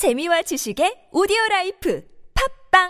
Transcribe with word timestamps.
재미와 0.00 0.40
지식의 0.40 1.10
오디오 1.12 1.36
라이프 1.50 2.02
팝빵 2.72 2.88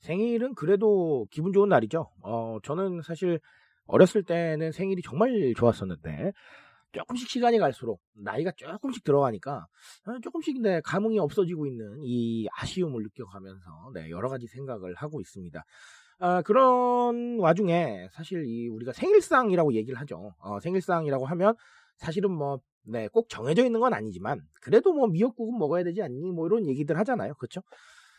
생일은 0.00 0.54
그래도 0.54 1.26
기분 1.30 1.54
좋은 1.54 1.70
날이죠. 1.70 2.10
어, 2.20 2.58
저는 2.62 3.00
사실 3.00 3.40
어렸을 3.86 4.24
때는 4.24 4.72
생일이 4.72 5.00
정말 5.00 5.54
좋았었는데, 5.56 6.32
조금씩 6.92 7.28
시간이 7.28 7.58
갈수록 7.58 8.00
나이가 8.14 8.50
조금씩 8.56 9.04
들어가니까 9.04 9.66
어, 10.06 10.18
조금씩 10.22 10.60
네, 10.62 10.80
감흥이 10.82 11.18
없어지고 11.18 11.66
있는 11.66 12.00
이 12.02 12.46
아쉬움을 12.52 13.02
느껴가면서 13.02 13.90
네, 13.94 14.10
여러 14.10 14.28
가지 14.28 14.46
생각을 14.46 14.94
하고 14.94 15.20
있습니다. 15.20 15.64
아, 16.20 16.42
그런 16.42 17.38
와중에 17.38 18.08
사실 18.12 18.44
이 18.46 18.68
우리가 18.68 18.92
생일상이라고 18.92 19.74
얘기를 19.74 19.98
하죠. 20.00 20.34
어, 20.38 20.58
생일상이라고 20.60 21.26
하면 21.26 21.54
사실은 21.96 22.32
뭐 22.32 22.60
네, 22.82 23.06
꼭 23.08 23.28
정해져 23.28 23.64
있는 23.64 23.80
건 23.80 23.92
아니지만 23.92 24.40
그래도 24.62 24.92
뭐 24.92 25.06
미역국은 25.08 25.58
먹어야 25.58 25.84
되지 25.84 26.02
않니? 26.02 26.32
뭐 26.32 26.46
이런 26.46 26.66
얘기들 26.66 26.98
하잖아요. 26.98 27.34
그렇죠? 27.34 27.60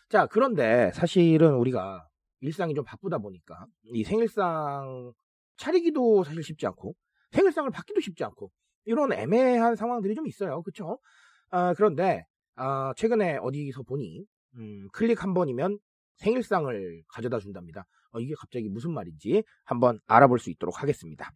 자, 0.09 0.27
그런데 0.27 0.91
사실은 0.93 1.55
우리가 1.55 2.07
일상이 2.41 2.73
좀 2.73 2.85
바쁘다 2.85 3.17
보니까 3.17 3.65
이 3.93 4.03
생일상 4.03 5.13
차리기도 5.57 6.23
사실 6.23 6.41
쉽지 6.43 6.65
않고 6.67 6.95
생일상을 7.31 7.69
받기도 7.71 8.01
쉽지 8.01 8.23
않고 8.23 8.51
이런 8.85 9.13
애매한 9.13 9.75
상황들이 9.75 10.15
좀 10.15 10.27
있어요. 10.27 10.61
그렇죠? 10.63 10.99
아, 11.49 11.73
그런데 11.75 12.25
아, 12.55 12.93
최근에 12.97 13.37
어디서 13.37 13.83
보니 13.83 14.25
음, 14.55 14.87
클릭 14.91 15.23
한 15.23 15.33
번이면 15.33 15.79
생일상을 16.17 17.03
가져다 17.07 17.39
준답니다. 17.39 17.85
어, 18.11 18.19
이게 18.19 18.33
갑자기 18.37 18.67
무슨 18.69 18.91
말인지 18.93 19.43
한번 19.63 19.99
알아볼 20.07 20.39
수 20.39 20.49
있도록 20.49 20.81
하겠습니다. 20.81 21.31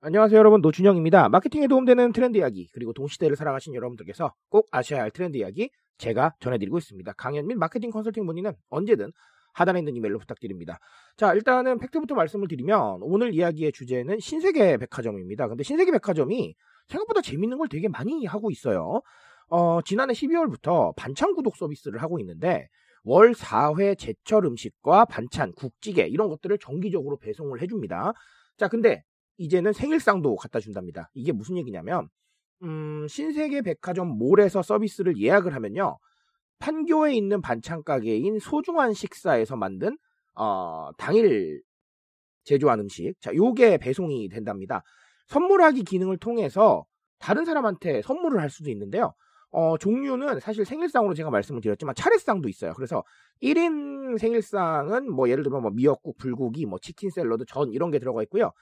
안녕하세요 0.00 0.36
여러분 0.36 0.60
노준영입니다. 0.62 1.28
마케팅에 1.28 1.68
도움되는 1.68 2.12
트렌드 2.12 2.36
이야기 2.36 2.68
그리고 2.72 2.92
동시대를 2.92 3.36
살아가신 3.36 3.74
여러분들께서 3.74 4.34
꼭 4.48 4.66
아셔야 4.72 5.02
할 5.02 5.12
트렌드 5.12 5.36
이야기 5.36 5.70
제가 5.98 6.34
전해드리고 6.40 6.78
있습니다. 6.78 7.12
강연 7.12 7.46
및 7.46 7.54
마케팅 7.54 7.90
컨설팅 7.90 8.24
문의는 8.24 8.52
언제든 8.68 9.12
하단에 9.52 9.78
있는 9.80 9.96
이메일로 9.96 10.18
부탁드립니다. 10.18 10.78
자, 11.16 11.34
일단은 11.34 11.78
팩트부터 11.78 12.14
말씀을 12.14 12.48
드리면 12.48 13.00
오늘 13.02 13.34
이야기의 13.34 13.72
주제는 13.72 14.20
신세계 14.20 14.78
백화점입니다. 14.78 15.48
근데 15.48 15.62
신세계 15.62 15.90
백화점이 15.92 16.54
생각보다 16.88 17.20
재밌는 17.20 17.58
걸 17.58 17.68
되게 17.68 17.88
많이 17.88 18.24
하고 18.26 18.50
있어요. 18.50 19.02
어, 19.48 19.82
지난해 19.82 20.14
12월부터 20.14 20.94
반찬 20.96 21.34
구독 21.34 21.56
서비스를 21.56 22.02
하고 22.02 22.18
있는데 22.20 22.68
월 23.04 23.32
4회 23.32 23.98
제철 23.98 24.46
음식과 24.46 25.06
반찬, 25.06 25.52
국찌개 25.52 26.06
이런 26.06 26.28
것들을 26.28 26.56
정기적으로 26.58 27.18
배송을 27.18 27.60
해줍니다. 27.60 28.12
자, 28.56 28.68
근데 28.68 29.02
이제는 29.38 29.72
생일상도 29.72 30.36
갖다 30.36 30.60
준답니다. 30.60 31.10
이게 31.14 31.32
무슨 31.32 31.56
얘기냐면 31.56 32.08
음, 32.62 33.06
신세계 33.08 33.62
백화점 33.62 34.08
몰에서 34.08 34.62
서비스를 34.62 35.18
예약을 35.18 35.54
하면요. 35.54 35.98
판교에 36.62 37.14
있는 37.14 37.40
반찬 37.42 37.82
가게인 37.82 38.38
소중한 38.38 38.94
식사에서 38.94 39.56
만든 39.56 39.98
어, 40.34 40.90
당일 40.96 41.60
제조한 42.44 42.80
음식. 42.80 43.14
자, 43.20 43.34
요게 43.34 43.78
배송이 43.78 44.28
된답니다. 44.28 44.82
선물하기 45.26 45.82
기능을 45.84 46.18
통해서 46.18 46.84
다른 47.18 47.44
사람한테 47.44 48.02
선물을 48.02 48.40
할 48.40 48.48
수도 48.50 48.70
있는데요. 48.70 49.12
어, 49.50 49.76
종류는 49.76 50.40
사실 50.40 50.64
생일상으로 50.64 51.14
제가 51.14 51.30
말씀을 51.30 51.60
드렸지만 51.60 51.94
차례상도 51.96 52.48
있어요. 52.48 52.72
그래서 52.74 53.02
1인 53.42 54.18
생일상은 54.18 55.12
뭐 55.12 55.28
예를 55.28 55.42
들면 55.44 55.62
뭐 55.62 55.70
미역국, 55.72 56.16
불고기, 56.16 56.64
뭐 56.66 56.78
치킨 56.80 57.10
샐러드, 57.10 57.44
전 57.46 57.72
이런 57.72 57.90
게 57.90 57.98
들어가 57.98 58.22
있고요. 58.22 58.52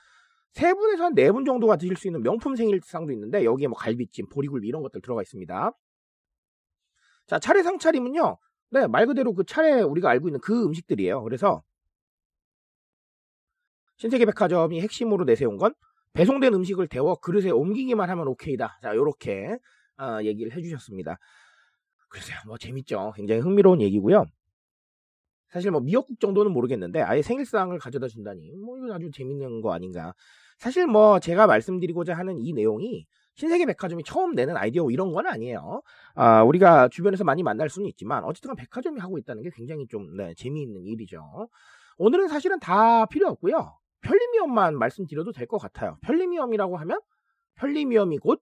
세 0.52 0.72
분에서 0.74 1.04
한 1.04 1.14
네 1.14 1.30
분 1.32 1.44
정도가 1.44 1.76
드실 1.76 1.96
수 1.96 2.08
있는 2.08 2.22
명품 2.22 2.56
생일상도 2.56 3.12
있는데 3.12 3.44
여기에 3.44 3.68
뭐 3.68 3.76
갈비찜, 3.78 4.28
보리굴비 4.30 4.66
이런 4.68 4.82
것들 4.82 5.00
들어가 5.02 5.22
있습니다. 5.22 5.72
자, 7.30 7.38
차례 7.38 7.62
상 7.62 7.78
차림은요. 7.78 8.38
네, 8.72 8.88
말 8.88 9.06
그대로 9.06 9.32
그 9.32 9.44
차례 9.44 9.82
우리가 9.82 10.10
알고 10.10 10.26
있는 10.26 10.40
그 10.40 10.64
음식들이에요. 10.64 11.22
그래서 11.22 11.62
신세계 13.98 14.24
백화점이 14.26 14.80
핵심으로 14.80 15.24
내세운 15.24 15.56
건 15.56 15.72
배송된 16.12 16.52
음식을 16.54 16.88
데워 16.88 17.14
그릇에 17.14 17.50
옮기기만 17.50 18.10
하면 18.10 18.26
오케이다. 18.26 18.80
자, 18.82 18.96
요렇게 18.96 19.58
어, 20.00 20.18
얘기를 20.24 20.56
해주셨습니다. 20.56 21.18
글쎄요, 22.08 22.36
뭐 22.46 22.58
재밌죠. 22.58 23.12
굉장히 23.14 23.42
흥미로운 23.42 23.80
얘기고요. 23.80 24.24
사실 25.50 25.70
뭐 25.70 25.80
미역국 25.80 26.18
정도는 26.18 26.50
모르겠는데 26.50 27.00
아예 27.00 27.22
생일상을 27.22 27.78
가져다 27.78 28.08
준다니 28.08 28.56
뭐 28.56 28.76
이건 28.76 28.90
아주 28.90 29.08
재밌는 29.12 29.60
거 29.60 29.72
아닌가. 29.72 30.14
사실 30.58 30.88
뭐 30.88 31.20
제가 31.20 31.46
말씀드리고자 31.46 32.14
하는 32.14 32.38
이 32.38 32.52
내용이 32.52 33.06
신세계 33.34 33.66
백화점이 33.66 34.04
처음 34.04 34.34
내는 34.34 34.56
아이디어 34.56 34.90
이런 34.90 35.12
건 35.12 35.26
아니에요. 35.26 35.82
아, 36.14 36.42
우리가 36.42 36.88
주변에서 36.88 37.24
많이 37.24 37.42
만날 37.42 37.68
수는 37.70 37.88
있지만 37.88 38.24
어쨌든 38.24 38.54
백화점이 38.54 39.00
하고 39.00 39.18
있다는 39.18 39.42
게 39.42 39.50
굉장히 39.54 39.86
좀 39.86 40.14
네, 40.16 40.34
재미있는 40.36 40.84
일이죠. 40.86 41.48
오늘은 41.98 42.28
사실은 42.28 42.58
다 42.60 43.06
필요 43.06 43.28
없고요. 43.28 43.78
편리미엄만 44.02 44.78
말씀드려도 44.78 45.32
될 45.32 45.46
것 45.46 45.58
같아요. 45.58 45.98
편리미엄이라고 46.02 46.76
하면 46.78 47.00
편리미엄이 47.56 48.18
곧 48.18 48.40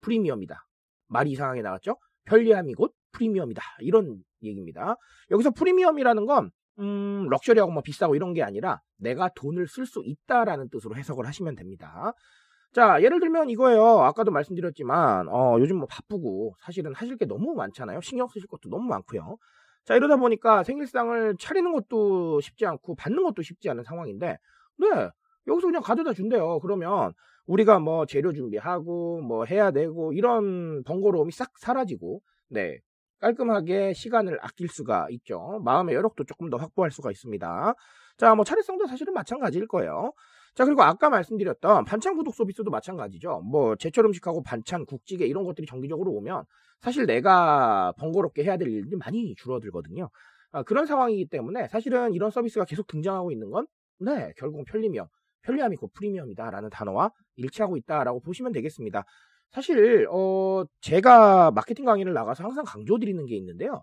프리미엄이다. 0.00 0.66
말이 1.08 1.30
이상하게 1.30 1.62
나갔죠? 1.62 1.96
편리함이 2.24 2.74
곧 2.74 2.94
프리미엄이다. 3.12 3.62
이런 3.80 4.22
얘기입니다. 4.42 4.96
여기서 5.30 5.50
프리미엄이라는 5.52 6.26
건 6.26 6.50
음, 6.78 7.26
럭셔리하고 7.30 7.72
뭐 7.72 7.82
비싸고 7.82 8.14
이런 8.16 8.34
게 8.34 8.42
아니라 8.42 8.80
내가 8.98 9.30
돈을 9.34 9.66
쓸 9.68 9.86
수 9.86 10.02
있다라는 10.04 10.68
뜻으로 10.68 10.96
해석을 10.96 11.26
하시면 11.26 11.54
됩니다. 11.56 12.12
자, 12.76 13.00
예를 13.00 13.20
들면 13.20 13.48
이거예요. 13.48 14.02
아까도 14.02 14.30
말씀드렸지만 14.32 15.28
어, 15.30 15.56
요즘 15.58 15.78
뭐 15.78 15.86
바쁘고 15.90 16.56
사실은 16.60 16.94
하실 16.94 17.16
게 17.16 17.24
너무 17.24 17.54
많잖아요. 17.54 18.02
신경 18.02 18.28
쓰실 18.28 18.46
것도 18.48 18.68
너무 18.68 18.86
많고요. 18.86 19.38
자, 19.86 19.96
이러다 19.96 20.16
보니까 20.16 20.62
생일상을 20.62 21.36
차리는 21.38 21.72
것도 21.72 22.42
쉽지 22.42 22.66
않고 22.66 22.94
받는 22.96 23.22
것도 23.22 23.40
쉽지 23.40 23.70
않은 23.70 23.82
상황인데 23.82 24.36
네, 24.76 24.86
여기서 25.46 25.68
그냥 25.68 25.80
가져다 25.80 26.12
준대요. 26.12 26.60
그러면 26.60 27.14
우리가 27.46 27.78
뭐 27.78 28.04
재료 28.04 28.34
준비하고 28.34 29.22
뭐 29.22 29.46
해야 29.46 29.70
되고 29.70 30.12
이런 30.12 30.82
번거로움이 30.82 31.32
싹 31.32 31.52
사라지고 31.58 32.20
네, 32.50 32.76
깔끔하게 33.20 33.94
시간을 33.94 34.38
아낄 34.42 34.68
수가 34.68 35.06
있죠. 35.12 35.62
마음의 35.64 35.94
여력도 35.94 36.24
조금 36.24 36.50
더 36.50 36.58
확보할 36.58 36.90
수가 36.90 37.10
있습니다. 37.10 37.74
자, 38.18 38.34
뭐 38.34 38.44
차례성도 38.44 38.86
사실은 38.86 39.14
마찬가지일 39.14 39.66
거예요. 39.66 40.12
자, 40.56 40.64
그리고 40.64 40.82
아까 40.82 41.10
말씀드렸던 41.10 41.84
반찬 41.84 42.16
구독 42.16 42.34
서비스도 42.34 42.70
마찬가지죠. 42.70 43.42
뭐 43.44 43.76
제철 43.76 44.06
음식하고 44.06 44.42
반찬, 44.42 44.86
국찌개 44.86 45.26
이런 45.26 45.44
것들이 45.44 45.66
정기적으로 45.66 46.12
오면 46.12 46.44
사실 46.80 47.04
내가 47.04 47.92
번거롭게 47.98 48.42
해야 48.42 48.56
될 48.56 48.68
일들이 48.68 48.96
많이 48.96 49.34
줄어들거든요. 49.36 50.08
아, 50.52 50.62
그런 50.62 50.86
상황이기 50.86 51.26
때문에 51.28 51.68
사실은 51.68 52.14
이런 52.14 52.30
서비스가 52.30 52.64
계속 52.64 52.86
등장하고 52.86 53.32
있는 53.32 53.50
건 53.50 53.66
네, 53.98 54.32
결국 54.38 54.64
편리미엄, 54.64 55.06
편리함이 55.42 55.76
곧 55.76 55.92
프리미엄이다라는 55.92 56.70
단어와 56.70 57.10
일치하고 57.36 57.76
있다라고 57.76 58.20
보시면 58.20 58.52
되겠습니다. 58.52 59.04
사실 59.50 60.06
어 60.10 60.64
제가 60.80 61.50
마케팅 61.50 61.84
강의를 61.84 62.14
나가서 62.14 62.44
항상 62.44 62.64
강조드리는 62.64 63.26
게 63.26 63.36
있는데요. 63.36 63.82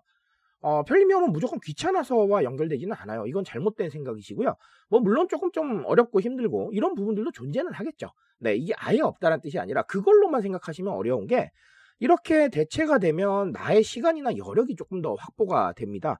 어, 0.64 0.82
편리미엄은 0.82 1.30
무조건 1.30 1.60
귀찮아서와 1.60 2.42
연결되지는 2.42 2.96
않아요. 3.00 3.26
이건 3.26 3.44
잘못된 3.44 3.90
생각이시고요. 3.90 4.56
뭐 4.88 5.00
물론 5.00 5.28
조금 5.28 5.52
좀 5.52 5.84
어렵고 5.84 6.22
힘들고 6.22 6.70
이런 6.72 6.94
부분들도 6.94 7.32
존재는 7.32 7.74
하겠죠. 7.74 8.08
네, 8.38 8.54
이게 8.56 8.72
아예 8.78 9.00
없다는 9.00 9.42
뜻이 9.42 9.58
아니라 9.58 9.82
그걸로만 9.82 10.40
생각하시면 10.40 10.90
어려운 10.90 11.26
게 11.26 11.50
이렇게 11.98 12.48
대체가 12.48 12.96
되면 12.96 13.52
나의 13.52 13.82
시간이나 13.82 14.38
여력이 14.38 14.74
조금 14.76 15.02
더 15.02 15.12
확보가 15.12 15.74
됩니다. 15.74 16.16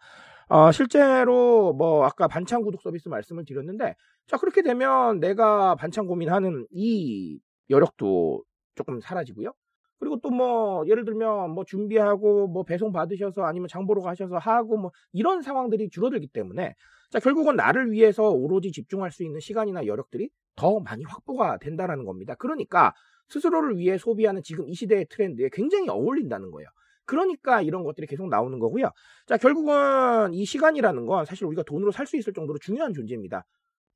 어, 0.48 0.70
실제로 0.72 1.72
뭐 1.72 2.04
아까 2.04 2.28
반찬 2.28 2.60
구독 2.60 2.82
서비스 2.82 3.08
말씀을 3.08 3.46
드렸는데 3.46 3.94
자 4.26 4.36
그렇게 4.36 4.60
되면 4.60 5.20
내가 5.20 5.74
반찬 5.74 6.06
고민하는 6.06 6.66
이 6.70 7.40
여력도 7.70 8.44
조금 8.74 9.00
사라지고요. 9.00 9.54
그리고 9.98 10.20
또 10.20 10.30
뭐 10.30 10.84
예를 10.88 11.04
들면 11.04 11.50
뭐 11.50 11.64
준비하고 11.64 12.48
뭐 12.48 12.64
배송 12.64 12.92
받으셔서 12.92 13.42
아니면 13.44 13.68
장보러 13.68 14.02
가셔서 14.02 14.38
하고 14.38 14.76
뭐 14.76 14.90
이런 15.12 15.42
상황들이 15.42 15.90
줄어들기 15.90 16.28
때문에 16.28 16.74
자 17.10 17.20
결국은 17.20 17.56
나를 17.56 17.92
위해서 17.92 18.30
오로지 18.30 18.72
집중할 18.72 19.10
수 19.12 19.22
있는 19.24 19.40
시간이나 19.40 19.86
여력들이 19.86 20.28
더 20.56 20.80
많이 20.80 21.04
확보가 21.04 21.58
된다라는 21.58 22.04
겁니다. 22.04 22.34
그러니까 22.38 22.92
스스로를 23.28 23.78
위해 23.78 23.96
소비하는 23.98 24.42
지금 24.42 24.68
이 24.68 24.74
시대의 24.74 25.06
트렌드에 25.08 25.48
굉장히 25.52 25.88
어울린다는 25.88 26.50
거예요. 26.50 26.68
그러니까 27.06 27.60
이런 27.62 27.84
것들이 27.84 28.06
계속 28.06 28.28
나오는 28.28 28.58
거고요. 28.58 28.90
자, 29.26 29.36
결국은 29.36 30.32
이 30.32 30.44
시간이라는 30.44 31.06
건 31.06 31.24
사실 31.26 31.44
우리가 31.46 31.62
돈으로 31.64 31.90
살 31.92 32.06
수 32.06 32.16
있을 32.16 32.32
정도로 32.32 32.58
중요한 32.58 32.92
존재입니다. 32.94 33.44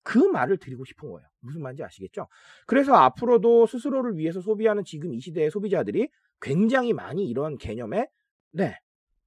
그 0.02 0.18
말을 0.18 0.58
드리고 0.58 0.84
싶은 0.84 1.10
거예요. 1.10 1.26
무슨 1.40 1.62
말인지 1.62 1.84
아시겠죠? 1.84 2.28
그래서 2.66 2.94
앞으로도 2.94 3.66
스스로를 3.66 4.16
위해서 4.16 4.40
소비하는 4.40 4.84
지금 4.84 5.12
이 5.12 5.20
시대의 5.20 5.50
소비자들이 5.50 6.08
굉장히 6.40 6.92
많이 6.92 7.26
이런 7.28 7.58
개념에 7.58 8.08
네 8.52 8.78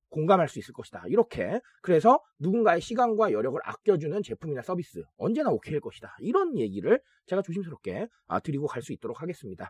공감할 0.10 0.50
수 0.50 0.60
있을 0.60 0.74
것이다. 0.74 1.04
이렇게 1.08 1.62
그래서 1.82 2.20
누군가의 2.40 2.82
시간과 2.82 3.32
여력을 3.32 3.60
아껴주는 3.64 4.22
제품이나 4.24 4.62
서비스 4.62 5.04
언제나 5.18 5.50
오케이일 5.52 5.80
것이다. 5.80 6.16
이런 6.20 6.58
얘기를 6.58 7.02
제가 7.28 7.42
조심스럽게 7.42 8.08
아, 8.28 8.40
드리고 8.40 8.68
갈 8.68 8.82
수 8.82 8.92
있도록 8.94 9.22
하겠습니다. 9.22 9.70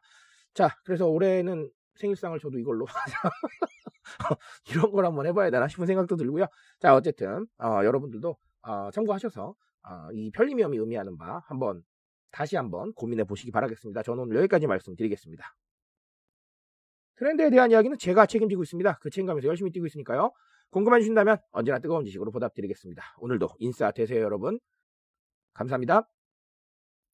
자, 0.53 0.69
그래서 0.83 1.07
올해는 1.07 1.69
생일상을 1.95 2.39
저도 2.39 2.57
이걸로 2.57 2.85
이런 4.69 4.91
걸 4.91 5.05
한번 5.05 5.27
해봐야 5.27 5.49
되나 5.51 5.67
싶은 5.67 5.85
생각도 5.85 6.15
들고요. 6.15 6.45
자, 6.79 6.95
어쨌든 6.95 7.45
어, 7.59 7.81
여러분들도 7.83 8.35
어, 8.63 8.91
참고하셔서 8.91 9.53
어, 9.83 10.11
이 10.13 10.31
편리염이 10.31 10.77
의미하는 10.77 11.17
바 11.17 11.39
한번 11.45 11.83
다시 12.31 12.55
한번 12.55 12.93
고민해 12.93 13.25
보시기 13.25 13.51
바라겠습니다. 13.51 14.03
저는 14.03 14.23
오늘 14.23 14.37
여기까지 14.37 14.67
말씀드리겠습니다. 14.67 15.55
트렌드에 17.17 17.49
대한 17.49 17.71
이야기는 17.71 17.97
제가 17.97 18.25
책임지고 18.25 18.63
있습니다. 18.63 18.99
그 18.99 19.09
책임감에서 19.09 19.47
열심히 19.47 19.71
뛰고 19.71 19.85
있으니까요. 19.85 20.31
궁금해 20.71 20.99
주신다면 20.99 21.37
언제나 21.51 21.79
뜨거운 21.79 22.05
지식으로 22.05 22.31
보답드리겠습니다. 22.31 23.03
오늘도 23.19 23.49
인싸 23.59 23.91
되세요, 23.91 24.21
여러분. 24.21 24.59
감사합니다. 25.53 26.07